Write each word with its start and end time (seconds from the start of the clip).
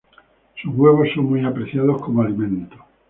Sus 0.59 0.73
huevos 0.73 1.09
son 1.13 1.25
muy 1.25 1.45
apreciados 1.45 2.01
como 2.01 2.23
alimento. 2.23 2.75